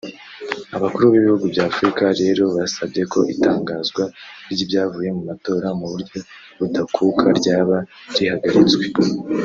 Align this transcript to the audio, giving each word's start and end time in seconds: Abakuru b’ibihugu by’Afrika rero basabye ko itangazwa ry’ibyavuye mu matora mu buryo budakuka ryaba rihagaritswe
Abakuru 0.77 1.03
b’ibihugu 1.11 1.45
by’Afrika 1.53 2.03
rero 2.21 2.43
basabye 2.57 3.01
ko 3.13 3.19
itangazwa 3.33 4.03
ry’ibyavuye 4.51 5.09
mu 5.17 5.21
matora 5.29 5.67
mu 5.79 5.85
buryo 5.91 6.17
budakuka 6.59 7.25
ryaba 7.39 7.77
rihagaritswe 8.15 8.85